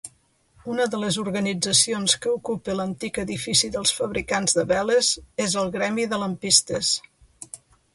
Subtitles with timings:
[0.75, 5.15] Una de les organitzacions que ocupa l'antic edifici dels fabricants de veles
[5.49, 6.95] es el gremi de lampistes.